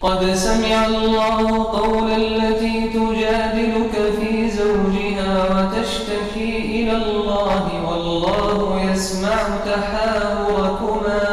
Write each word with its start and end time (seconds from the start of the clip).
قد 0.00 0.34
سمع 0.34 0.86
الله 0.86 1.64
قول 1.64 2.10
التي 2.10 2.88
تجادلك 2.88 4.12
في 4.20 4.50
زوجها 4.50 5.34
وتشتكي 5.52 6.58
إلى 6.58 6.96
الله 6.96 7.88
والله 7.88 8.90
يسمع 8.92 9.40
تحاوركما. 9.66 11.28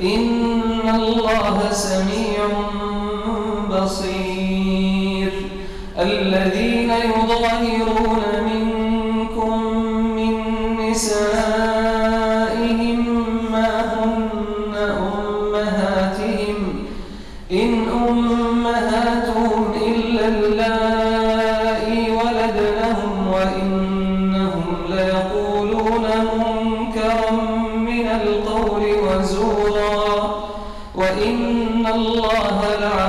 إن 0.00 0.88
الله 0.94 1.72
سميع 1.72 2.48
بصير. 3.70 4.17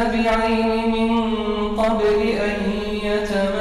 متتابعين 0.00 0.90
من 0.92 1.10
قبل 1.76 2.20
أن 2.28 2.56
يتماسا. 3.02 3.60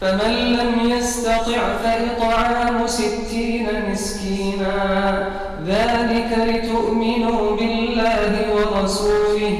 فمن 0.00 0.34
لم 0.56 0.90
يستطع 0.90 1.60
فإطعام 1.82 2.86
ستين 2.86 3.66
مسكينا 3.90 5.28
ذلك 5.66 6.30
لتؤمنوا 6.38 7.56
بالله 7.56 8.32
ورسوله 8.54 9.56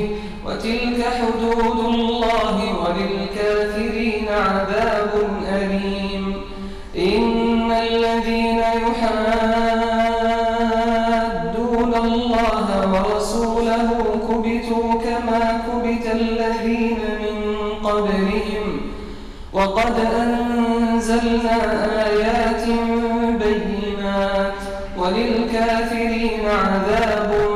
وتلك 0.47 1.05
حدود 1.05 1.79
الله 1.95 2.57
وللكافرين 2.83 4.29
عذاب 4.29 5.13
أليم. 5.53 6.06
كبت 15.67 16.07
الذين 16.13 16.99
من 17.21 17.69
قبلهم 17.85 18.81
وقد 19.53 19.95
أنزلنا 20.21 21.57
آيات 22.07 22.65
بينات 23.43 24.53
وللكافرين 24.99 26.41
عذاب 26.49 27.56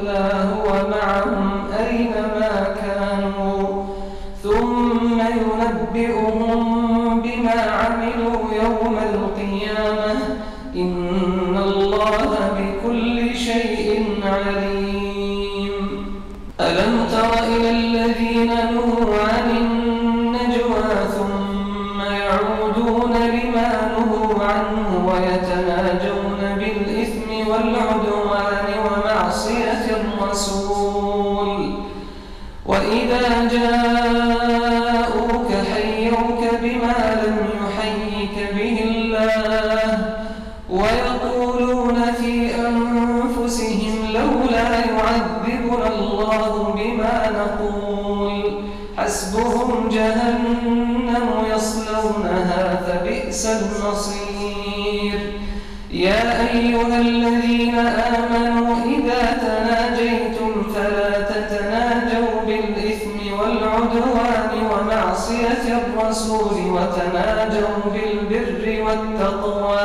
فبئس 53.31 53.45
المصير. 53.45 55.19
يا 55.91 56.41
أيها 56.53 56.97
الذين 56.99 57.79
آمنوا 57.79 58.75
إذا 58.85 59.21
تناجيتم 59.45 60.51
فلا 60.75 61.21
تتناجوا 61.21 62.41
بالإثم 62.47 63.33
والعدوان 63.39 64.51
ومعصية 64.71 65.65
الرسول 65.81 66.55
وتناجوا 66.75 67.77
بالبر 67.93 68.63
والتقوى. 68.85 69.80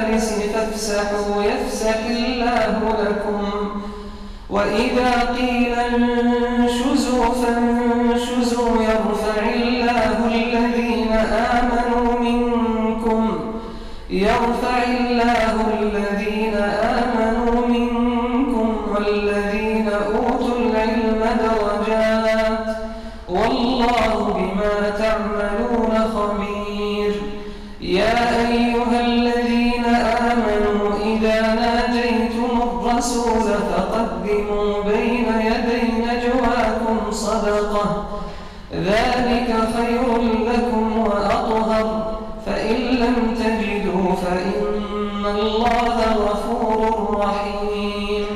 المجالس 0.00 0.32
فافسحوا 0.54 1.42
يفسح 1.44 1.96
الله 2.10 2.96
لكم. 3.02 3.70
وإذا 4.50 5.10
قيل 5.36 5.74
انشزوا 5.74 7.24
فانشزوا 7.24 8.82
يرفع 8.82 9.42
الله 9.54 10.26
الذين 10.26 11.12
آمنوا 11.58 12.20
منكم. 12.20 13.38
يرفع 14.10 14.82
الله 14.82 15.56
الذين 15.80 16.29
فقدموا 34.30 34.82
بين 34.82 35.26
يدي 35.40 35.82
نجواكم 36.02 37.10
صدقة. 37.10 38.04
ذلك 38.74 39.54
خير 39.76 40.18
لكم 40.52 40.98
وأطهر. 40.98 42.18
فإن 42.46 42.76
لم 42.76 43.34
تجدوا 43.34 44.14
فإن 44.14 45.26
الله 45.26 45.96
غفور 46.26 46.80
رحيم. 47.20 48.26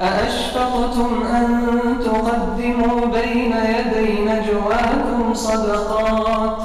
أأشفقتم 0.00 1.22
أن 1.36 1.46
تقدموا 2.04 3.00
بين 3.06 3.54
يدي 3.76 4.20
نجواكم 4.20 5.34
صدقات؟ 5.34 6.56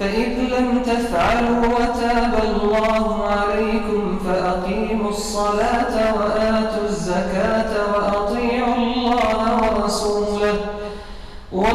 فإذ 0.00 0.32
لم 0.58 0.82
تفعلوا 0.86 1.66
وتاب 1.66 2.34
الله 2.44 3.24
عليكم 3.28 4.18
فأقيموا 4.26 5.10
الصلاة 5.10 5.93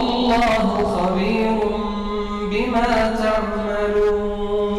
والله 0.10 0.68
خبير 0.98 1.58
بما 2.52 2.90
تعملون. 3.24 4.70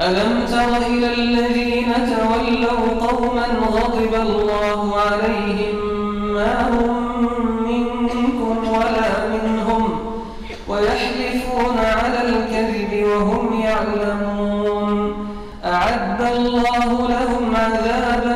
ألم 0.00 0.32
تر 0.46 0.72
إلى 0.86 1.08
الذين 1.14 1.92
تولوا 1.94 2.82
قوما 3.06 3.46
غضب 3.74 4.14
الله 4.14 4.80
عليهم 4.96 5.76
ما 6.34 6.54
هم 6.68 6.94
منكم 7.70 8.56
ولا 8.68 9.12
منهم 9.34 9.82
ويحلفون 10.68 11.78
على 11.78 12.20
الكذب 12.28 12.92
وهم 13.06 13.44
يعلمون. 13.60 14.90
أعد 15.64 16.20
الله 16.36 16.88
لهم 17.08 17.44
عذابا 17.56 18.35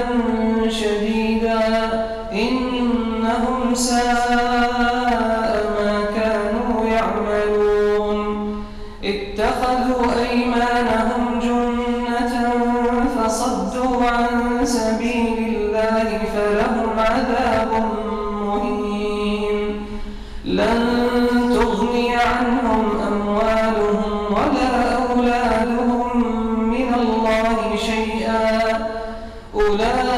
اتخذوا 9.70 10.31
أيمانهم 10.31 11.38
جنة 11.43 12.34
فصدوا 13.17 14.05
عن 14.05 14.67
سبيل 14.67 15.56
الله 15.56 16.19
فلهم 16.34 16.99
عذاب 16.99 17.72
مهين. 18.43 19.87
لن 20.44 20.81
تغني 21.55 22.17
عنهم 22.17 22.84
أموالهم 23.08 24.34
ولا 24.34 24.72
أولادهم 24.94 26.20
من 26.70 26.94
الله 26.94 27.76
شيئا. 27.76 28.87
أولئك 29.55 30.09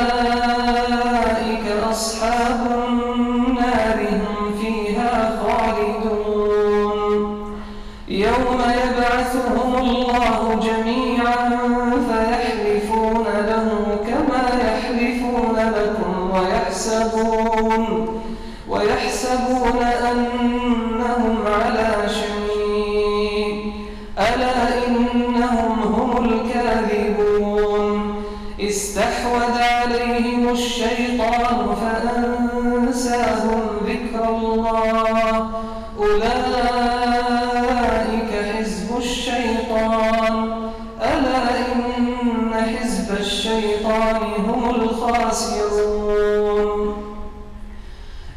لكم 15.70 16.30
ويحسبون 16.30 17.84
ويحسبون 18.68 19.82
أنهم 20.10 21.36
على 21.46 22.08
شيء 22.08 23.72
ألا 24.18 24.86
إنهم 24.86 25.76
هم 25.82 26.10
الكاذبون؟ 26.24 27.96
استحوذ 28.60 29.56
عليهم 29.58 30.48
الشيطان 30.48 31.58
فأنساهم 31.82 33.60
ذكر 33.86 34.28
الله. 34.28 35.50
أولئك 35.98 37.01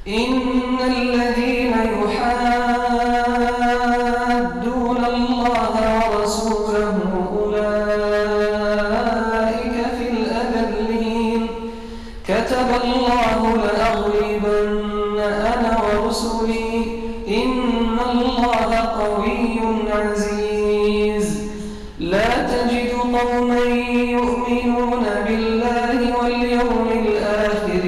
إن 0.07 0.77
الذين 0.87 1.73
يحادون 1.73 2.25
الله 5.05 5.73
ورسوله 6.09 6.97
أولئك 7.37 8.65
في 9.97 10.05
الأذلين 10.09 11.41
كتب 12.27 12.69
الله 12.83 13.39
لأغلبن 13.57 15.19
أنا 15.19 15.73
ورسلي. 15.83 17.01
إن 17.27 17.97
الله 18.11 18.71
قوي 19.01 19.59
عزيز. 19.91 21.27
لا 21.99 22.29
تجد 22.51 22.91
قوما 22.93 23.59
يؤمنون 24.17 25.05
بالله 25.27 25.97
واليوم 26.17 26.87
الآخر 27.05 27.85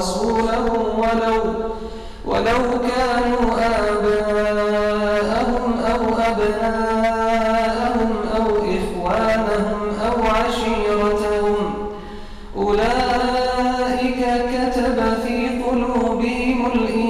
ورسوله 0.00 0.64
ولو 0.98 1.38
ولو 2.24 2.62
كانوا 2.88 3.46
آباءهم 3.88 5.64
أو 5.92 6.02
أبناءهم 6.30 8.10
أو 8.36 8.46
إخوانهم 8.76 9.80
أو 10.06 10.16
عشيرتهم. 10.36 11.58
أولئك 12.56 14.20
كتب 14.52 14.98
في 15.24 15.36
قلوبهم 15.62 16.58
الإيمان 16.74 17.09